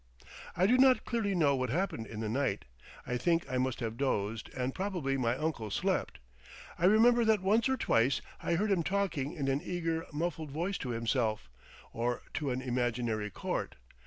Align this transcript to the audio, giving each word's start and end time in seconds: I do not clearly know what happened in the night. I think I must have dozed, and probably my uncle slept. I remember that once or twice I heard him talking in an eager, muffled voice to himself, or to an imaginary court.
I 0.57 0.65
do 0.65 0.79
not 0.79 1.05
clearly 1.05 1.35
know 1.35 1.55
what 1.55 1.69
happened 1.69 2.07
in 2.07 2.21
the 2.21 2.27
night. 2.27 2.65
I 3.05 3.17
think 3.17 3.45
I 3.47 3.59
must 3.59 3.81
have 3.81 3.97
dozed, 3.97 4.49
and 4.57 4.73
probably 4.73 5.15
my 5.15 5.37
uncle 5.37 5.69
slept. 5.69 6.17
I 6.79 6.85
remember 6.85 7.23
that 7.23 7.43
once 7.43 7.69
or 7.69 7.77
twice 7.77 8.19
I 8.41 8.55
heard 8.55 8.71
him 8.71 8.81
talking 8.81 9.33
in 9.33 9.47
an 9.47 9.61
eager, 9.63 10.07
muffled 10.11 10.49
voice 10.49 10.79
to 10.79 10.89
himself, 10.89 11.51
or 11.93 12.23
to 12.33 12.49
an 12.49 12.63
imaginary 12.63 13.29
court. 13.29 13.75